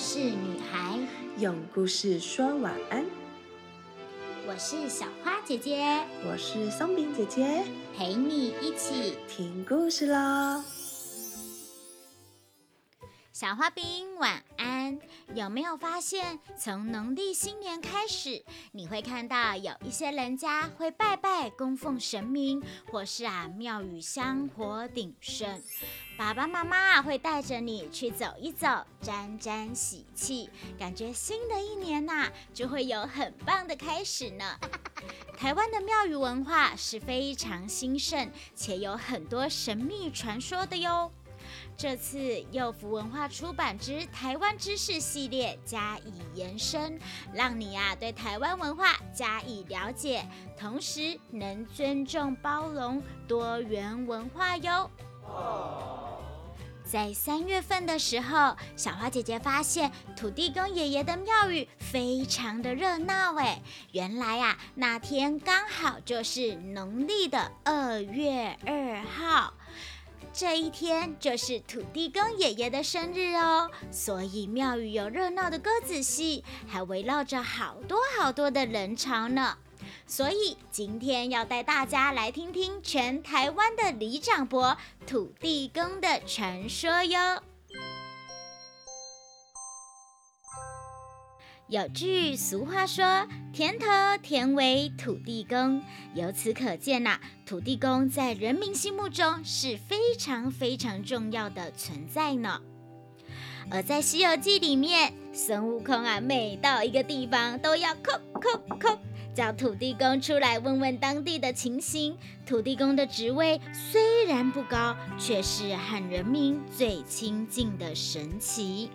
[0.00, 0.98] 事女孩，
[1.36, 3.04] 用故事说晚安。
[4.48, 5.84] 我是小花姐姐，
[6.26, 7.62] 我是松饼姐姐，
[7.94, 10.64] 陪你一起听故事喽。
[13.40, 14.98] 小花饼晚安。
[15.34, 25.58] 有没有发现，从农历新年开始，你会看到有一些人家会拜拜供奉神明，或是啊庙宇香火鼎盛。
[26.18, 34.58] 爸爸妈妈会带着你去走一走，沾沾喜气，感觉新的一年呐就会有很棒的开始呢。
[35.38, 41.10] 台湾的庙宇文化是非常兴盛，且有很多神秘传说的哟。
[41.76, 46.98] 这次幼福文化出版之《台湾知识》系列加以延伸，
[47.32, 50.26] 让你呀对台湾文化加以了解，
[50.58, 54.90] 同时能尊重包容多元文化哟。
[56.82, 69.54] 在三月份的时候，小花姐姐发现土地公爷爷的庙宇非常的热闹哎，原来呀那天刚好就是农历的二月二号。
[70.32, 79.58] 这一天就是土地公爷爷的生日哦，所以庙宇有热闹的鸽子戏，还围绕着好多好多的人潮呢。
[80.06, 87.42] 所以今天要带大家来听听全台湾的李长伯土地公的传说哟。
[91.70, 93.86] 有句俗话说：“田头
[94.20, 95.80] 田尾土地公”，
[96.14, 102.60] 由此可见呐，土地公在人民心目中是非常非常重要的存在呢。
[103.70, 108.98] 而在《西游记》里面，孙悟空啊，每到一个地方都要叩叩叩，
[109.32, 112.16] 叫土地公出来问问当地的情形。
[112.44, 118.90] 土地公的职位虽然不高，却是和人民最亲近的神奇。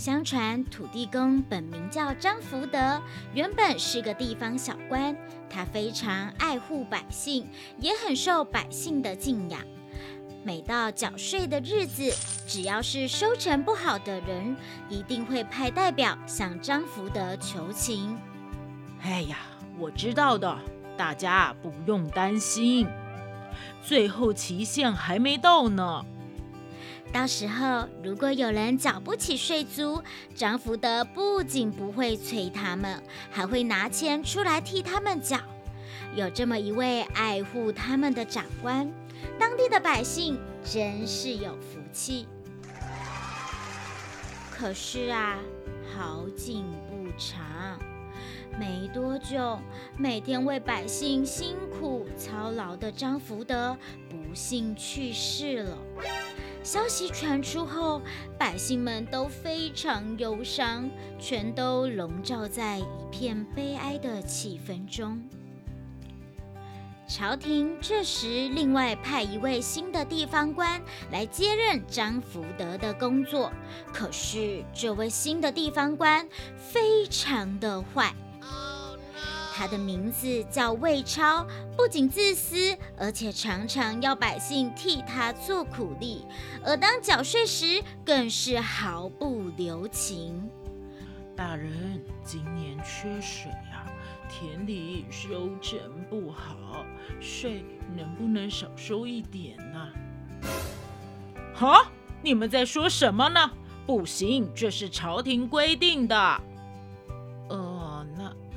[0.00, 3.02] 相传土地公本名叫张福德，
[3.34, 5.14] 原本是个地方小官。
[5.50, 7.46] 他非常爱护百姓，
[7.76, 9.60] 也很受百姓的敬仰。
[10.42, 12.10] 每到缴税的日子，
[12.46, 14.56] 只要是收成不好的人，
[14.88, 18.16] 一定会派代表向张福德求情。
[19.02, 19.36] 哎呀，
[19.78, 20.58] 我知道的，
[20.96, 22.88] 大家不用担心，
[23.82, 26.02] 最后期限还没到呢。
[27.12, 30.00] 到时候，如果有人缴不起税租，
[30.34, 35.38] 张福德不仅不会催他们，还会拿钱出来替他们缴。
[36.14, 38.88] 有这么一位爱护他们的长官，
[39.38, 42.26] 当地的百姓真是有福气。
[44.50, 45.38] 可是啊，
[45.94, 47.78] 好景不长，
[48.58, 49.58] 没多久，
[49.96, 53.76] 每天为百姓辛苦操劳的张福德
[54.08, 55.78] 不幸去世了。
[56.62, 58.02] 消息传出后，
[58.38, 60.88] 百姓们都非常忧伤，
[61.18, 65.20] 全都笼罩在一片悲哀的气氛中。
[67.08, 73.50] 朝廷这时另外派一位新的地方官来接任张福德的工作，
[73.92, 78.14] 可是这位新的地方官非常的坏。
[79.60, 86.24] 他的名字叫魏超，不仅自私，而且常常要百姓替他做苦力，
[86.64, 90.48] 而当缴税时更是毫不留情。
[91.36, 93.84] 大人，今年缺水呀，
[94.30, 95.78] 田里收成
[96.08, 96.82] 不好，
[97.20, 97.62] 税
[97.94, 99.88] 能不能少收一点呢？
[101.54, 101.92] 哈，
[102.22, 103.50] 你们在说什么呢？
[103.86, 106.40] 不行，这是朝廷规定的。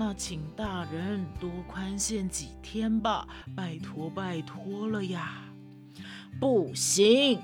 [0.00, 5.44] 那请大人多宽限几天吧，拜托拜托了呀！
[6.40, 7.38] 不行，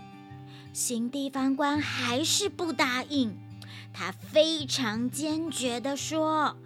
[0.73, 3.37] 新地方官还是不答应。
[3.93, 6.57] 他非常坚决地说：“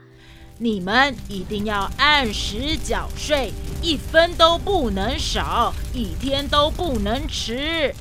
[0.59, 3.51] 你们一定要按时缴税，
[3.83, 7.93] 一分都不能少，一天都不能迟。”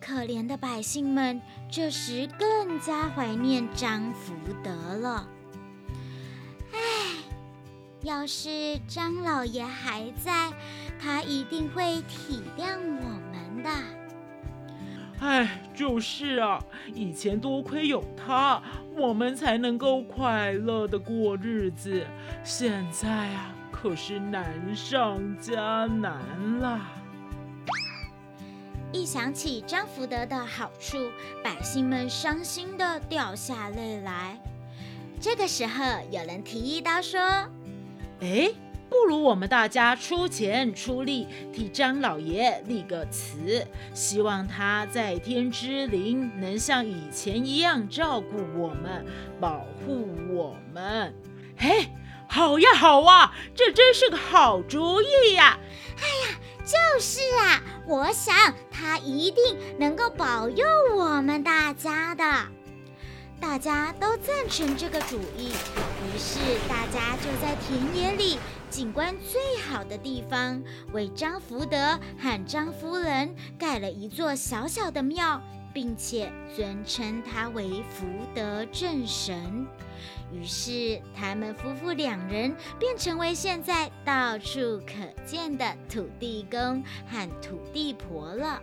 [0.00, 4.32] 可怜的百姓们这时更加怀念张福
[4.62, 5.26] 德了。
[8.02, 10.50] 要是张老爷还在，
[10.98, 13.70] 他一定会体谅我们的。
[15.20, 16.58] 哎，就是啊，
[16.94, 18.62] 以前多亏有他，
[18.96, 22.06] 我们才能够快乐的过日子。
[22.42, 26.22] 现在啊，可是难上加难
[26.58, 26.80] 了。
[28.92, 30.96] 一想起张福德的好处，
[31.44, 34.40] 百姓们伤心的掉下泪来。
[35.20, 37.20] 这个时候，有人提议到说。
[38.20, 38.50] 哎，
[38.88, 49.04] 不如我们大家出钱出力，替张老爷立个祠，希望他在天之灵能像以前一样照顾我们，
[49.40, 51.14] 保护我们。
[51.56, 51.88] 嘿，
[52.28, 55.58] 好呀好啊，这真是个好主意呀！
[55.96, 56.38] 哎呀！
[56.62, 59.42] 就是啊，我想他一定
[59.76, 60.64] 能够保佑
[60.94, 62.24] 我们大家的。
[63.40, 65.50] 大家都赞成这个主意，
[66.02, 66.38] 于是
[66.68, 68.38] 大家就在田野里
[68.70, 70.62] 景观最好的地方，
[70.92, 75.40] 为张福德和张夫人盖了一座小小的庙，
[75.74, 79.66] 并且尊称他为福德正神。
[80.32, 84.94] 于是，他们夫妇两人便成为现在到处可
[85.26, 88.60] 见的土地公和土地婆了。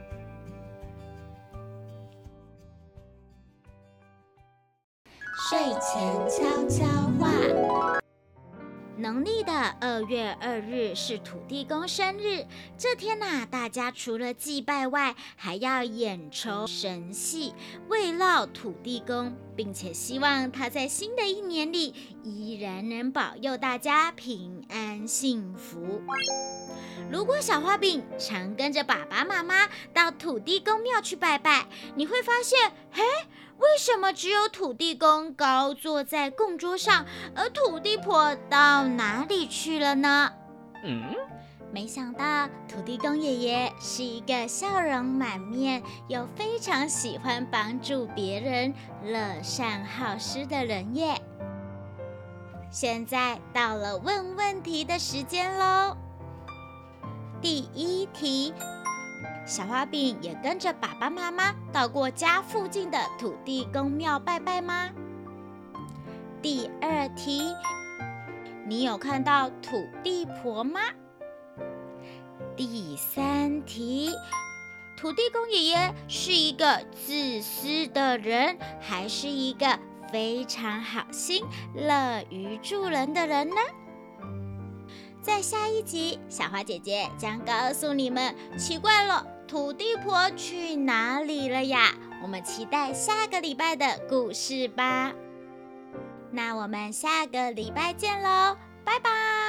[5.50, 6.86] 睡前悄悄
[7.18, 7.32] 话。
[8.98, 12.46] 农历的二月二日是土地公生日，
[12.78, 17.54] 这天呐、大家除了祭拜外，还要演酬神戏，
[17.88, 21.94] 慰劳土地公，并且希望他在新的一年里
[22.24, 26.02] 依然能保佑大家平安幸福。
[27.12, 31.66] 如果小花饼常跟着爸爸妈妈到土地公庙去拜拜，
[31.96, 33.02] 你会发现，嘿，
[33.58, 37.06] 为什么只有土地公高坐在供桌上，
[37.36, 40.34] 而土地婆到哪里去了呢？
[40.84, 41.16] 嗯，
[41.78, 51.22] 没想到土地公爷爷是一个笑容满面又非常喜欢帮助别人、乐善好施的人耶。
[52.72, 55.96] 现在到了问问题的时间喽。
[57.44, 58.52] 第一题，
[59.46, 64.90] 小花饼也跟着爸爸妈妈到过家附近的土地公庙拜拜吗？
[66.42, 67.54] 第二题，
[68.66, 70.80] 你有看到土地婆吗？
[72.58, 74.12] 第三题，
[74.98, 79.80] 土地公爷爷是一个自私的人，还是一个
[80.12, 81.44] 非常好心、
[81.76, 83.56] 乐于助人的人呢？
[85.22, 91.94] 在下一集，小花姐姐将告诉你们，奇怪了，土地婆去哪里了呀？
[92.24, 95.14] 我们期待下个礼拜的故事吧。
[96.32, 99.47] 那我们下个礼拜见喽，拜拜。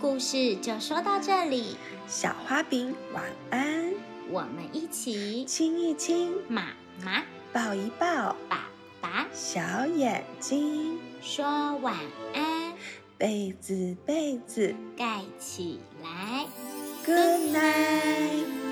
[0.00, 1.76] 故事就说到这里，
[2.08, 3.92] 小花饼晚安，
[4.30, 6.68] 我们一起亲一亲，妈
[7.04, 8.66] 妈、抱一抱，爸
[9.02, 11.44] 爸小眼睛，说
[11.82, 11.94] 晚
[12.32, 12.72] 安，
[13.18, 16.46] 被子被子盖起来。
[17.04, 18.69] ，Good night。